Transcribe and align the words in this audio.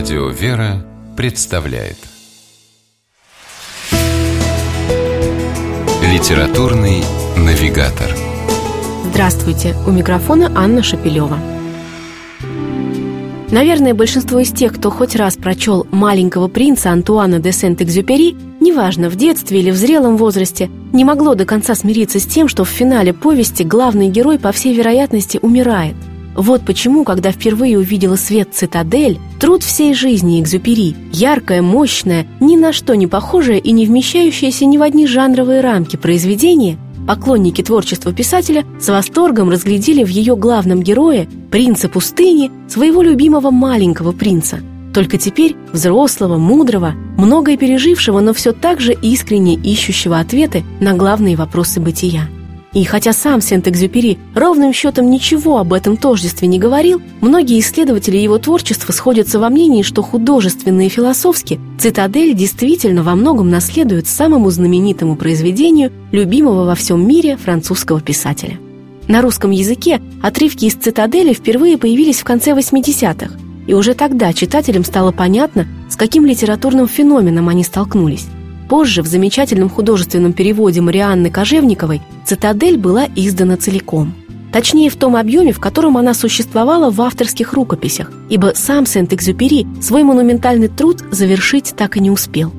Радио 0.00 0.28
«Вера» 0.28 0.82
представляет 1.14 1.98
Литературный 6.02 7.04
навигатор 7.36 8.08
Здравствуйте! 9.10 9.74
У 9.86 9.90
микрофона 9.90 10.50
Анна 10.56 10.82
Шапилева. 10.82 11.38
Наверное, 13.50 13.92
большинство 13.92 14.38
из 14.40 14.50
тех, 14.52 14.74
кто 14.74 14.90
хоть 14.90 15.16
раз 15.16 15.36
прочел 15.36 15.86
«Маленького 15.90 16.48
принца» 16.48 16.92
Антуана 16.92 17.38
де 17.38 17.52
Сент-Экзюпери, 17.52 18.34
неважно, 18.58 19.10
в 19.10 19.16
детстве 19.16 19.60
или 19.60 19.70
в 19.70 19.76
зрелом 19.76 20.16
возрасте, 20.16 20.70
не 20.94 21.04
могло 21.04 21.34
до 21.34 21.44
конца 21.44 21.74
смириться 21.74 22.20
с 22.20 22.24
тем, 22.24 22.48
что 22.48 22.64
в 22.64 22.70
финале 22.70 23.12
повести 23.12 23.64
главный 23.64 24.08
герой, 24.08 24.38
по 24.38 24.50
всей 24.50 24.74
вероятности, 24.74 25.38
умирает. 25.42 25.94
Вот 26.36 26.62
почему, 26.64 27.04
когда 27.04 27.32
впервые 27.32 27.78
увидела 27.78 28.16
свет 28.16 28.50
«Цитадель», 28.52 29.18
труд 29.40 29.62
всей 29.62 29.94
жизни 29.94 30.40
Экзюпери, 30.40 30.94
яркое, 31.12 31.62
мощное, 31.62 32.26
ни 32.40 32.56
на 32.56 32.72
что 32.72 32.94
не 32.94 33.06
похожее 33.06 33.58
и 33.58 33.72
не 33.72 33.86
вмещающееся 33.86 34.64
ни 34.64 34.78
в 34.78 34.82
одни 34.82 35.06
жанровые 35.06 35.60
рамки 35.60 35.96
произведение– 35.96 36.78
Поклонники 37.06 37.62
творчества 37.62 38.12
писателя 38.12 38.64
с 38.78 38.88
восторгом 38.88 39.50
разглядели 39.50 40.04
в 40.04 40.08
ее 40.08 40.36
главном 40.36 40.82
герое, 40.82 41.26
принца 41.50 41.88
пустыни, 41.88 42.50
своего 42.68 43.02
любимого 43.02 43.50
маленького 43.50 44.12
принца. 44.12 44.60
Только 44.94 45.18
теперь 45.18 45.56
взрослого, 45.72 46.36
мудрого, 46.36 46.94
многое 47.16 47.56
пережившего, 47.56 48.20
но 48.20 48.32
все 48.32 48.52
так 48.52 48.80
же 48.80 48.92
искренне 48.92 49.54
ищущего 49.54 50.18
ответы 50.18 50.64
на 50.80 50.94
главные 50.94 51.36
вопросы 51.36 51.80
бытия. 51.80 52.28
И 52.72 52.84
хотя 52.84 53.12
сам 53.12 53.40
Сент-Экзюпери 53.40 54.18
ровным 54.34 54.72
счетом 54.72 55.10
ничего 55.10 55.58
об 55.58 55.72
этом 55.72 55.96
тождестве 55.96 56.46
не 56.46 56.60
говорил, 56.60 57.02
многие 57.20 57.58
исследователи 57.58 58.16
его 58.16 58.38
творчества 58.38 58.92
сходятся 58.92 59.40
во 59.40 59.50
мнении, 59.50 59.82
что 59.82 60.02
художественно 60.02 60.86
и 60.86 60.88
философски 60.88 61.58
«Цитадель» 61.80 62.32
действительно 62.32 63.02
во 63.02 63.16
многом 63.16 63.50
наследует 63.50 64.06
самому 64.06 64.50
знаменитому 64.50 65.16
произведению 65.16 65.90
любимого 66.12 66.64
во 66.64 66.76
всем 66.76 67.06
мире 67.06 67.36
французского 67.36 68.00
писателя. 68.00 68.58
На 69.08 69.20
русском 69.20 69.50
языке 69.50 70.00
отрывки 70.22 70.66
из 70.66 70.74
«Цитадели» 70.74 71.32
впервые 71.32 71.76
появились 71.76 72.20
в 72.20 72.24
конце 72.24 72.52
80-х, 72.52 73.32
и 73.66 73.74
уже 73.74 73.94
тогда 73.94 74.32
читателям 74.32 74.84
стало 74.84 75.10
понятно, 75.10 75.66
с 75.88 75.96
каким 75.96 76.24
литературным 76.24 76.86
феноменом 76.86 77.48
они 77.48 77.64
столкнулись. 77.64 78.28
Позже 78.70 79.02
в 79.02 79.06
замечательном 79.08 79.68
художественном 79.68 80.32
переводе 80.32 80.80
Марианны 80.80 81.28
Кожевниковой 81.28 82.00
«Цитадель» 82.24 82.78
была 82.78 83.08
издана 83.16 83.56
целиком. 83.56 84.14
Точнее, 84.52 84.90
в 84.90 84.96
том 84.96 85.16
объеме, 85.16 85.52
в 85.52 85.58
котором 85.58 85.96
она 85.96 86.14
существовала 86.14 86.88
в 86.92 87.02
авторских 87.02 87.52
рукописях, 87.52 88.12
ибо 88.28 88.52
сам 88.54 88.86
Сент-Экзюпери 88.86 89.66
свой 89.82 90.04
монументальный 90.04 90.68
труд 90.68 91.02
завершить 91.10 91.74
так 91.76 91.96
и 91.96 92.00
не 92.00 92.12
успел. 92.12 92.52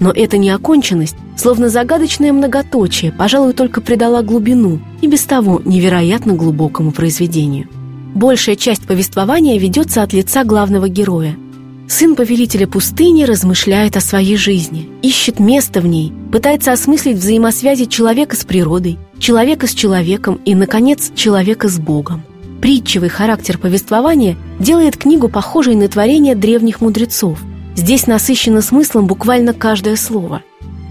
Но 0.00 0.10
эта 0.10 0.38
неоконченность, 0.38 1.16
словно 1.36 1.68
загадочное 1.68 2.32
многоточие, 2.32 3.12
пожалуй, 3.12 3.52
только 3.52 3.82
придала 3.82 4.22
глубину 4.22 4.80
и 5.02 5.06
без 5.06 5.24
того 5.24 5.60
невероятно 5.66 6.32
глубокому 6.32 6.92
произведению. 6.92 7.68
Большая 8.14 8.56
часть 8.56 8.86
повествования 8.86 9.58
ведется 9.58 10.02
от 10.02 10.14
лица 10.14 10.44
главного 10.44 10.88
героя– 10.88 11.36
Сын 11.88 12.14
повелителя 12.14 12.66
пустыни 12.66 13.24
размышляет 13.24 13.96
о 13.96 14.02
своей 14.02 14.36
жизни, 14.36 14.90
ищет 15.00 15.40
место 15.40 15.80
в 15.80 15.86
ней, 15.86 16.12
пытается 16.30 16.72
осмыслить 16.72 17.16
взаимосвязи 17.16 17.86
человека 17.86 18.36
с 18.36 18.44
природой, 18.44 18.98
человека 19.18 19.66
с 19.66 19.72
человеком 19.72 20.38
и, 20.44 20.54
наконец, 20.54 21.10
человека 21.14 21.66
с 21.66 21.78
Богом. 21.78 22.22
Притчевый 22.60 23.08
характер 23.08 23.56
повествования 23.56 24.36
делает 24.60 24.98
книгу 24.98 25.30
похожей 25.30 25.76
на 25.76 25.88
творение 25.88 26.34
древних 26.34 26.82
мудрецов. 26.82 27.38
Здесь 27.74 28.06
насыщено 28.06 28.60
смыслом 28.60 29.06
буквально 29.06 29.54
каждое 29.54 29.96
слово. 29.96 30.42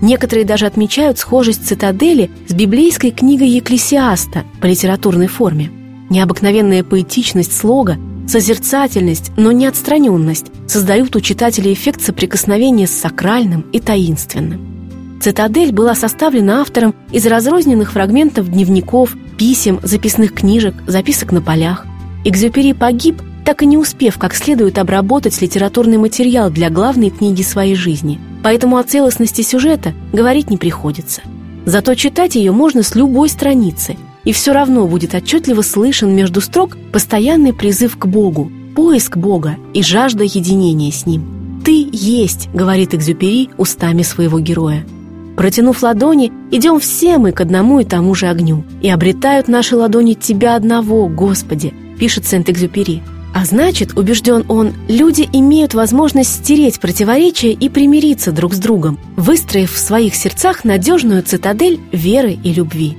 Некоторые 0.00 0.44
даже 0.44 0.66
отмечают 0.66 1.18
схожесть 1.18 1.68
цитадели 1.68 2.32
с 2.48 2.52
библейской 2.52 3.12
книгой 3.12 3.50
Екклесиаста 3.50 4.42
по 4.60 4.66
литературной 4.66 5.28
форме. 5.28 5.70
Необыкновенная 6.08 6.82
поэтичность 6.82 7.56
слога 7.56 7.96
Созерцательность, 8.30 9.32
но 9.36 9.50
не 9.50 9.66
отстраненность 9.66 10.52
создают 10.68 11.16
у 11.16 11.20
читателя 11.20 11.72
эффект 11.72 12.00
соприкосновения 12.00 12.86
с 12.86 12.92
сакральным 12.92 13.62
и 13.72 13.80
таинственным. 13.80 15.18
«Цитадель» 15.20 15.72
была 15.72 15.96
составлена 15.96 16.60
автором 16.60 16.94
из 17.10 17.26
разрозненных 17.26 17.90
фрагментов 17.90 18.48
дневников, 18.48 19.16
писем, 19.36 19.80
записных 19.82 20.32
книжек, 20.32 20.76
записок 20.86 21.32
на 21.32 21.42
полях. 21.42 21.86
Экзюпери 22.24 22.72
погиб, 22.72 23.20
так 23.44 23.64
и 23.64 23.66
не 23.66 23.76
успев 23.76 24.16
как 24.16 24.36
следует 24.36 24.78
обработать 24.78 25.42
литературный 25.42 25.98
материал 25.98 26.50
для 26.50 26.70
главной 26.70 27.10
книги 27.10 27.42
своей 27.42 27.74
жизни. 27.74 28.20
Поэтому 28.44 28.76
о 28.76 28.84
целостности 28.84 29.42
сюжета 29.42 29.92
говорить 30.12 30.50
не 30.50 30.56
приходится. 30.56 31.22
Зато 31.64 31.96
читать 31.96 32.36
ее 32.36 32.52
можно 32.52 32.84
с 32.84 32.94
любой 32.94 33.28
страницы– 33.28 33.96
и 34.24 34.32
все 34.32 34.52
равно 34.52 34.86
будет 34.86 35.14
отчетливо 35.14 35.62
слышен 35.62 36.14
между 36.14 36.40
строк 36.40 36.76
постоянный 36.92 37.52
призыв 37.52 37.98
к 37.98 38.06
Богу, 38.06 38.50
поиск 38.74 39.16
Бога 39.16 39.56
и 39.74 39.82
жажда 39.82 40.24
единения 40.24 40.90
с 40.90 41.06
Ним. 41.06 41.62
«Ты 41.64 41.88
есть»,— 41.92 42.48
говорит 42.54 42.94
Экзюпери 42.94 43.50
устами 43.58 44.02
своего 44.02 44.40
героя. 44.40 44.84
Протянув 45.36 45.82
ладони, 45.82 46.32
идем 46.50 46.80
все 46.80 47.18
мы 47.18 47.32
к 47.32 47.40
одному 47.40 47.80
и 47.80 47.84
тому 47.84 48.14
же 48.14 48.26
огню. 48.26 48.64
И 48.82 48.90
обретают 48.90 49.48
наши 49.48 49.76
ладони 49.76 50.14
Тебя 50.14 50.56
одного, 50.56 51.08
Господи, 51.08 51.72
пишет 51.98 52.26
Сент-Экзюпери. 52.26 53.02
А 53.32 53.44
значит, 53.44 53.96
убежден 53.96 54.44
он, 54.48 54.72
люди 54.88 55.28
имеют 55.32 55.72
возможность 55.72 56.44
стереть 56.44 56.80
противоречия 56.80 57.52
и 57.52 57.68
примириться 57.68 58.32
друг 58.32 58.54
с 58.54 58.58
другом, 58.58 58.98
выстроив 59.16 59.72
в 59.72 59.78
своих 59.78 60.14
сердцах 60.14 60.64
надежную 60.64 61.22
цитадель 61.22 61.80
веры 61.92 62.36
и 62.42 62.52
любви. 62.52 62.98